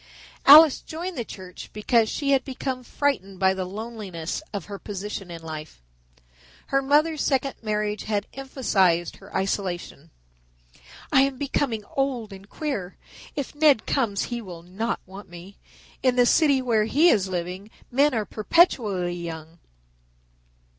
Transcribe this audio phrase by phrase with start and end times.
[0.47, 5.29] Alice joined the church because she had become frightened by the loneliness of her position
[5.29, 5.83] in life.
[6.73, 10.09] Her mother's second marriage had emphasized her isolation.
[11.11, 12.97] "I am becoming old and queer.
[13.35, 15.59] If Ned comes he will not want me.
[16.01, 19.59] In the city where he is living men are perpetually young.